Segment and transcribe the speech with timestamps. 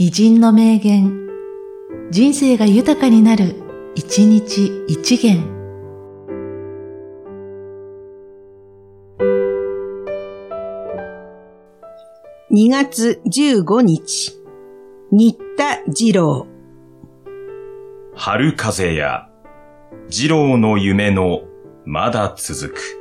[0.00, 1.26] 偉人の名言、
[2.12, 3.56] 人生が豊かになる、
[3.96, 5.42] 一日一元。
[12.52, 14.40] 2月15日、
[15.10, 16.46] 新田二郎。
[18.14, 19.28] 春風や、
[20.08, 21.40] 二郎の夢の
[21.84, 22.97] まだ続く。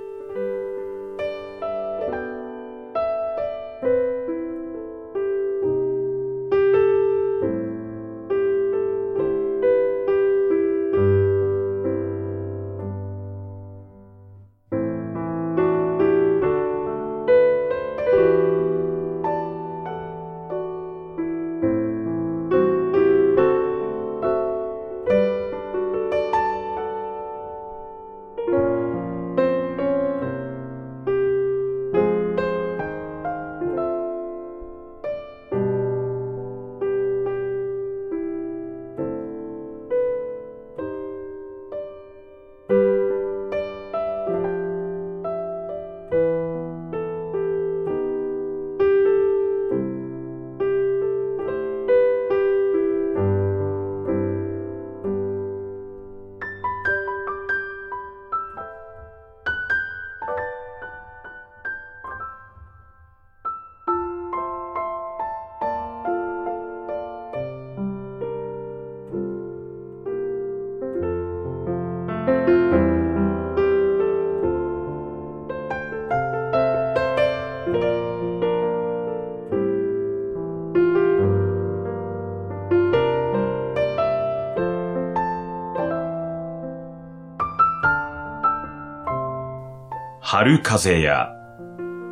[90.30, 91.34] 春風や、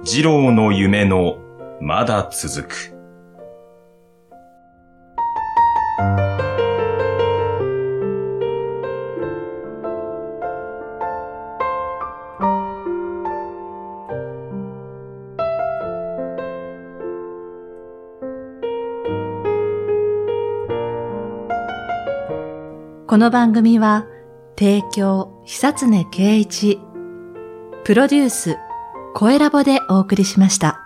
[0.06, 1.36] 二郎の夢の
[1.82, 2.96] まだ続く。
[23.08, 24.08] この番組は、
[24.58, 26.80] 提供、久常圭一、
[27.86, 28.58] プロデュース、
[29.14, 30.85] 声ラボでお送りしました。